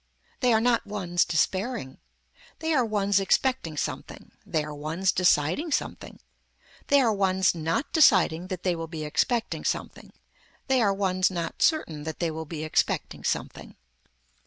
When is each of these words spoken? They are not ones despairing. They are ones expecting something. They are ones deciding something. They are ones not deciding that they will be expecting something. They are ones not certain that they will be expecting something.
They 0.39 0.51
are 0.51 0.59
not 0.59 0.87
ones 0.87 1.23
despairing. 1.23 1.99
They 2.57 2.73
are 2.73 2.83
ones 2.83 3.19
expecting 3.19 3.77
something. 3.77 4.31
They 4.47 4.63
are 4.63 4.73
ones 4.73 5.11
deciding 5.11 5.71
something. 5.73 6.19
They 6.87 6.99
are 7.01 7.13
ones 7.13 7.53
not 7.53 7.93
deciding 7.93 8.47
that 8.47 8.63
they 8.63 8.75
will 8.75 8.87
be 8.87 9.03
expecting 9.05 9.63
something. 9.63 10.11
They 10.65 10.81
are 10.81 10.91
ones 10.91 11.29
not 11.29 11.61
certain 11.61 12.01
that 12.05 12.17
they 12.19 12.31
will 12.31 12.45
be 12.45 12.63
expecting 12.63 13.23
something. 13.23 13.75